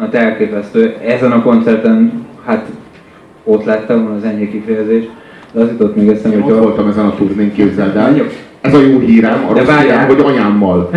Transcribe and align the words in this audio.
Hát 0.00 0.14
elképesztő. 0.14 0.96
Ezen 1.06 1.32
a 1.32 1.42
koncerten, 1.42 2.26
hát 2.44 2.66
ott 3.44 3.64
láttam, 3.64 4.14
az 4.18 4.24
enyhe 4.24 4.48
kifejezés, 4.48 5.04
de 5.52 5.60
az 5.60 5.68
jutott 5.68 5.96
még 5.96 6.08
eszembe, 6.08 6.40
hogy... 6.40 6.52
Ott 6.52 6.62
voltam 6.62 6.88
ezen 6.88 7.04
a 7.04 7.14
turnén, 7.14 7.52
képzeld 7.52 7.96
el. 7.96 8.26
Ez 8.60 8.74
a 8.74 8.80
jó 8.80 8.98
hírem, 8.98 9.46
a 9.48 9.52
rossz 9.52 9.80
hírem, 9.80 10.06
hogy 10.06 10.22
anyámmal. 10.24 10.90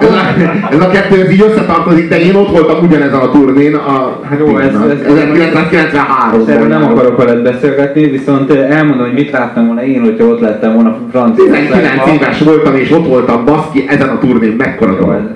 ez, 0.00 0.08
a, 0.08 0.70
ez 0.70 0.80
a 0.80 0.88
kettő 0.90 1.20
ez 1.20 1.30
így 1.30 1.44
összetartozik, 1.48 2.08
de 2.08 2.20
én 2.20 2.34
ott 2.34 2.50
voltam 2.50 2.84
ugyanezen 2.84 3.20
a 3.20 3.30
turnén, 3.30 3.74
a, 3.74 4.20
hát 4.28 4.38
jó, 4.38 4.58
ez, 4.58 4.74
ez, 4.74 5.00
1993 5.00 6.44
Erről 6.48 6.66
nem 6.66 6.84
akarok 6.84 7.16
veled 7.16 7.42
beszélgetni, 7.42 8.10
viszont 8.10 8.50
elmondom, 8.50 9.06
hogy 9.06 9.14
mit 9.14 9.30
láttam 9.30 9.66
volna 9.66 9.84
én, 9.84 10.00
hogyha 10.00 10.24
ott 10.24 10.40
lettem 10.40 10.74
volna 10.74 10.96
francia. 11.10 11.52
19 11.52 12.06
éves 12.14 12.40
voltam 12.40 12.74
és 12.74 12.90
ott 12.90 13.06
voltam, 13.06 13.44
baszki, 13.44 13.84
ezen 13.88 14.08
a 14.08 14.18
turnén 14.18 14.54
mekkora 14.58 14.94
dolog. 14.94 15.30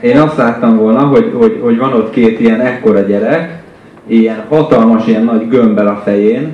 Én 0.00 0.18
azt 0.18 0.36
láttam 0.36 0.76
volna, 0.76 1.00
hogy, 1.00 1.32
hogy, 1.34 1.58
hogy 1.62 1.78
van 1.78 1.92
ott 1.92 2.10
két 2.10 2.40
ilyen 2.40 2.60
ekkora 2.60 3.00
gyerek, 3.00 3.62
ilyen 4.06 4.44
hatalmas, 4.48 5.06
ilyen 5.06 5.24
nagy 5.24 5.48
gömbbel 5.48 5.86
a 5.86 6.00
fején, 6.04 6.52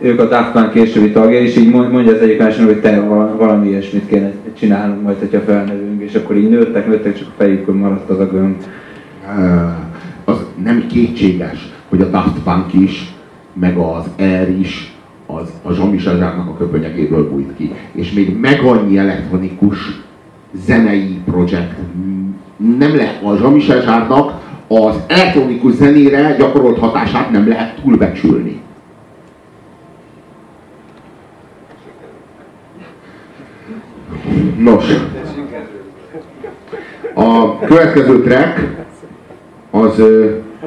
ők 0.00 0.20
a 0.20 0.28
Daft 0.28 0.52
Punk 0.52 0.72
későbbi 0.72 1.10
tagja, 1.10 1.40
és 1.40 1.56
így 1.56 1.70
mondja 1.70 2.12
az 2.12 2.20
egyik 2.20 2.38
másiknak, 2.38 2.68
hogy 2.68 2.80
te 2.80 3.00
valami 3.38 3.68
ilyesmit 3.68 4.06
kéne 4.06 4.32
csinálnunk 4.58 5.02
majd, 5.02 5.18
hogyha 5.18 5.40
felnövünk, 5.40 6.02
és 6.02 6.14
akkor 6.14 6.36
így 6.36 6.48
nőttek, 6.48 6.86
nőttek, 6.86 7.18
csak 7.18 7.28
a 7.28 7.34
fejükön 7.36 7.74
maradt 7.74 8.10
az 8.10 8.18
a 8.18 8.26
gömb. 8.26 8.56
Az 10.24 10.44
nem 10.64 10.86
kétséges, 10.86 11.72
hogy 11.88 12.00
a 12.00 12.06
Daft 12.06 12.38
Punk 12.44 12.72
is, 12.72 13.14
meg 13.52 13.76
az 13.76 14.04
Air 14.18 14.58
is, 14.58 14.96
az 15.26 15.52
a 15.62 15.72
Jean-Michel 15.72 16.44
a 16.48 16.56
köpönyegéből 16.56 17.30
bújt 17.30 17.56
ki. 17.56 17.72
És 17.92 18.12
még 18.12 18.38
meg 18.40 18.60
annyi 18.60 18.98
elektronikus 18.98 20.00
zenei 20.52 21.20
projekt 21.24 21.74
nem 22.56 22.96
lehet 22.96 23.22
a 23.22 23.34
Jean-Michel 23.34 24.36
az 24.68 24.96
elektronikus 25.06 25.72
zenére 25.72 26.34
gyakorolt 26.38 26.78
hatását 26.78 27.30
nem 27.30 27.48
lehet 27.48 27.80
túlbecsülni. 27.82 28.60
Nos, 34.58 34.84
a 37.14 37.58
következő 37.58 38.22
track, 38.22 38.84
az 39.70 40.02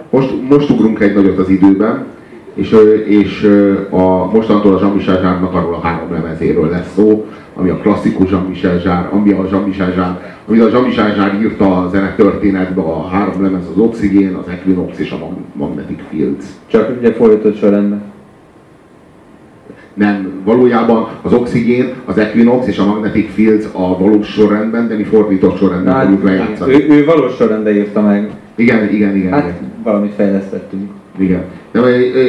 most, 0.09 0.50
most 0.50 0.70
ugrunk 0.70 1.00
egy 1.00 1.14
nagyot 1.14 1.38
az 1.38 1.50
időben, 1.50 2.06
és, 2.54 2.76
és 3.06 3.44
a, 3.90 4.31
mostantól 4.31 4.76
a 4.76 4.80
Jean-Michel 4.81 5.22
Zsárnak 5.22 5.54
arról 5.54 5.74
a 5.74 5.80
három 5.80 6.12
lemezéről 6.12 6.70
lesz 6.70 6.94
szó, 6.96 7.26
ami 7.56 7.70
a 7.70 7.78
klasszikus 7.78 8.30
Jean-Michel 8.30 8.80
Zsár, 8.80 9.09
ami 9.11 9.31
a 9.31 9.48
Jean-Michel 9.52 9.92
Zsár, 9.92 10.36
amit 10.48 10.61
a 10.61 10.70
Jean-Michel 10.70 11.14
Zsár 11.14 11.42
írta 11.42 11.78
a 11.81 11.89
zene 11.89 12.14
történetbe, 12.16 12.81
a 12.81 13.08
három 13.08 13.42
lemez, 13.42 13.67
az 13.72 13.78
Oxygén, 13.78 14.34
az 14.34 14.47
Equinox 14.47 15.00
és 15.00 15.12
a 15.12 15.17
Magnetic 15.53 16.00
Fields. 16.09 16.45
Csak 16.67 16.97
ugye 17.00 17.14
fordított 17.14 17.58
sorrendben. 17.58 18.02
Nem, 19.94 20.42
valójában 20.44 21.08
az 21.22 21.34
Oxygén, 21.34 21.94
az 22.06 22.17
Equinox 22.17 22.67
és 22.67 22.78
a 22.78 22.86
Magnetic 22.86 23.34
Fields 23.34 23.66
a 23.72 23.97
valós 23.97 24.28
sorrendben, 24.28 24.88
de 24.88 24.95
mi 24.95 25.03
fordított 25.03 25.58
sorrendben 25.58 25.94
hát, 25.94 26.03
fogjuk 26.03 26.23
lejátszani. 26.23 26.73
Ő, 26.73 26.88
ő 26.90 27.06
valós 27.06 27.36
sorrendben 27.36 27.75
írta 27.75 28.02
meg. 28.02 28.30
Igen, 28.56 28.94
igen, 28.94 29.16
igen. 29.16 29.31
Hát 29.31 29.44
igen. 29.44 29.72
valamit 29.84 30.14
fejlesztettünk. 30.14 30.92
Igen. 31.18 31.44
De 31.72 31.82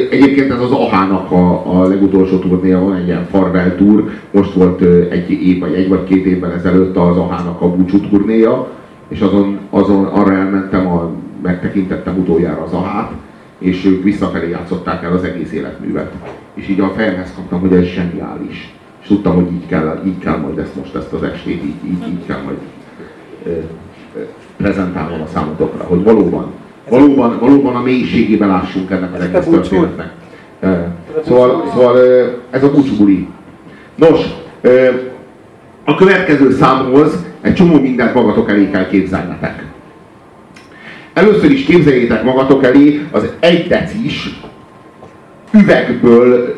egyébként 0.09 0.51
ez 0.51 0.61
az 0.61 0.71
Ahának 0.71 1.31
a, 1.31 1.75
a 1.79 1.87
legutolsó 1.87 2.37
turnéja, 2.37 2.79
van 2.79 2.95
egy 2.95 3.07
ilyen 3.07 3.25
farvel 3.25 3.75
tour, 3.75 4.09
most 4.31 4.53
volt 4.53 4.81
egy 5.11 5.31
év, 5.31 5.59
vagy 5.59 5.73
egy 5.73 5.87
vagy 5.87 6.03
két 6.03 6.25
évben 6.25 6.51
ezelőtt 6.51 6.97
az 6.97 7.17
Ahának 7.17 7.61
a 7.61 7.69
búcsú 7.75 7.99
turnéja, 7.99 8.67
és 9.07 9.19
azon, 9.19 9.59
azon 9.69 10.05
arra 10.05 10.33
elmentem, 10.33 10.87
a, 10.87 11.11
megtekintettem 11.41 12.17
utoljára 12.17 12.63
az 12.63 12.71
Ahát, 12.71 13.11
és 13.57 13.85
ők 13.85 14.03
visszafelé 14.03 14.49
játszották 14.49 15.03
el 15.03 15.13
az 15.13 15.23
egész 15.23 15.51
életművet. 15.51 16.11
És 16.53 16.67
így 16.67 16.79
a 16.79 16.93
fejemhez 16.95 17.33
kaptam, 17.35 17.59
hogy 17.59 17.73
ez 17.73 17.83
zseniális. 17.83 18.75
És 19.01 19.07
tudtam, 19.07 19.35
hogy 19.35 19.51
így 19.51 19.65
kell, 19.67 20.01
így 20.05 20.19
kell 20.19 20.37
majd 20.37 20.57
ezt 20.57 20.75
most, 20.75 20.95
ezt 20.95 21.13
az 21.13 21.23
estét, 21.23 21.63
így, 21.63 21.85
így, 21.85 22.07
így 22.07 22.25
kell 22.25 22.41
majd 22.45 22.57
ö, 23.45 23.49
prezentálnom 24.57 25.21
a 25.21 25.27
számotokra, 25.27 25.83
hogy 25.83 26.03
valóban, 26.03 26.51
valóban, 26.89 27.37
valóban 27.39 27.75
a 27.75 27.81
mélységében 27.81 28.47
lássunk 28.47 28.91
ennek 28.91 29.13
az 29.13 29.21
egész 29.21 29.45
történetnek. 29.45 30.11
Szóval, 31.25 31.71
szóval 31.73 31.97
ez 32.49 32.63
a 32.63 32.71
búcsúbuli. 32.71 33.27
Nos, 33.95 34.19
a 35.85 35.95
következő 35.95 36.51
számhoz 36.51 37.25
egy 37.41 37.53
csomó 37.53 37.79
mindent 37.79 38.13
magatok 38.13 38.49
elé 38.49 38.69
kell 38.69 38.87
képzelnetek. 38.87 39.65
Először 41.13 41.51
is 41.51 41.63
képzeljétek 41.63 42.23
magatok 42.23 42.63
elé 42.63 43.07
az 43.11 43.27
egy 43.39 43.67
decis 43.67 44.39
üvegből 45.51 46.55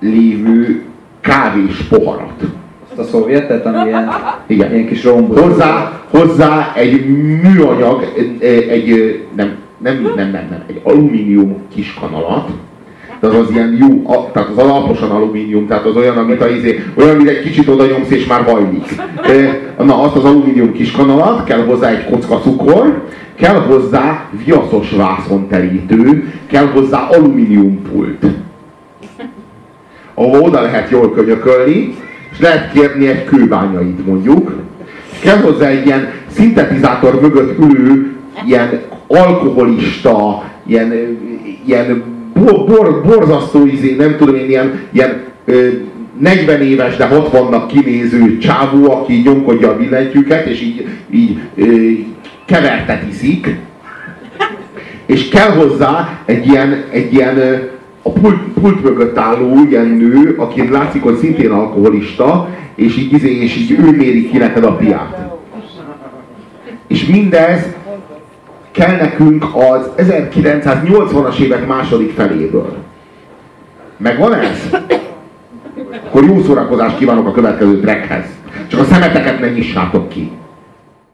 lévő 0.00 0.82
kávés 1.20 1.76
poharat. 1.76 2.42
Azt 2.90 2.98
a 2.98 3.04
szovjetet, 3.04 3.66
ami 3.66 3.88
ilyen, 3.88 4.10
Igen. 4.46 4.72
ilyen 4.72 4.86
kis 4.86 5.04
rombos. 5.04 5.40
Hozzá, 5.40 6.00
hozzá 6.10 6.72
egy 6.74 7.06
műanyag, 7.42 8.12
egy, 8.16 8.68
egy 8.68 9.20
nem, 9.36 9.56
nem, 9.82 10.02
nem, 10.02 10.30
nem, 10.30 10.46
nem, 10.50 10.62
egy 10.66 10.80
alumínium 10.82 11.56
kis 11.74 11.94
kanalat, 12.00 12.48
de 13.20 13.26
az 13.26 13.34
az 13.34 13.50
ilyen 13.50 13.76
jó, 13.80 14.10
a, 14.12 14.30
tehát 14.32 14.48
az 14.48 14.56
alaposan 14.56 15.10
alumínium, 15.10 15.66
tehát 15.66 15.84
az 15.84 15.96
olyan, 15.96 16.16
amit 16.16 16.40
a 16.40 16.48
izé, 16.48 16.84
olyan, 16.94 17.14
amit 17.14 17.28
egy 17.28 17.42
kicsit 17.42 17.68
oda 17.68 17.86
nyomsz 17.86 18.10
és 18.10 18.26
már 18.26 18.42
hajlik. 18.42 18.84
E, 19.76 19.84
na, 19.84 20.02
azt 20.02 20.16
az 20.16 20.24
alumínium 20.24 20.72
kis 20.72 20.90
kanalat, 20.90 21.44
kell 21.44 21.64
hozzá 21.64 21.88
egy 21.88 22.04
kocka 22.10 22.38
cukor, 22.38 23.04
kell 23.34 23.60
hozzá 23.60 24.24
viaszos 24.44 24.90
vászonterítő, 24.90 26.32
kell 26.46 26.66
hozzá 26.66 27.08
alumínium 27.10 27.82
pult. 27.82 28.26
Ahol 30.14 30.40
oda 30.40 30.60
lehet 30.60 30.90
jól 30.90 31.12
könyökölni, 31.12 31.94
és 32.32 32.40
lehet 32.40 32.72
kérni 32.72 33.06
egy 33.06 33.24
kőbányait 33.24 34.06
mondjuk. 34.06 34.52
Kell 35.22 35.36
hozzá 35.36 35.66
egy 35.66 35.86
ilyen 35.86 36.12
szintetizátor 36.30 37.20
mögött 37.20 37.58
ülő, 37.58 38.19
ilyen 38.46 38.80
alkoholista, 39.06 40.44
ilyen, 40.66 40.92
ilyen 41.66 42.02
bor, 42.34 42.64
bor, 42.64 43.02
borzasztó 43.04 43.66
izé, 43.66 43.94
nem 43.94 44.16
tudom 44.16 44.34
én, 44.34 44.48
ilyen, 44.48 44.80
ilyen 44.92 45.22
ö, 45.44 45.68
40 46.18 46.62
éves, 46.62 46.96
de 46.96 47.08
60-nak 47.12 47.62
kinéző 47.66 48.38
csávó, 48.38 48.92
aki 48.92 49.22
nyomkodja 49.24 49.68
a 49.68 49.76
billentyűket, 49.76 50.46
és 50.46 50.60
így, 50.60 50.88
így 51.10 51.38
ö, 51.56 51.64
kevertet 52.44 53.02
iszik, 53.10 53.56
és 55.06 55.28
kell 55.28 55.50
hozzá 55.50 56.18
egy 56.24 56.46
ilyen, 56.46 56.84
egy 56.90 57.12
ilyen 57.12 57.68
a 58.02 58.10
pult, 58.12 58.42
pult 58.60 58.82
mögött 58.82 59.18
álló 59.18 59.56
ilyen 59.68 59.86
nő, 59.86 60.34
aki 60.38 60.68
látszik, 60.68 61.02
hogy 61.02 61.16
szintén 61.16 61.50
alkoholista, 61.50 62.48
és 62.74 62.96
így, 62.96 63.12
izé, 63.12 63.42
és 63.42 63.56
így 63.56 63.70
ő 63.70 63.96
méri 63.96 64.30
ki 64.30 64.38
neked 64.38 64.64
a 64.64 64.76
piát. 64.76 65.28
És 66.86 67.06
mindez 67.06 67.66
kell 68.70 68.96
nekünk 68.96 69.44
az 69.54 69.90
1980-as 69.96 71.38
évek 71.38 71.66
második 71.66 72.12
feléből. 72.12 72.76
Megvan 73.96 74.34
ez? 74.34 74.70
Akkor 76.06 76.24
jó 76.24 76.42
szórakozást 76.42 76.96
kívánok 76.96 77.26
a 77.26 77.32
következő 77.32 77.80
trackhez. 77.80 78.24
Csak 78.66 78.80
a 78.80 78.84
szemeteket 78.84 79.40
ne 79.40 79.48
nyissátok 79.48 80.08
ki. 80.08 80.30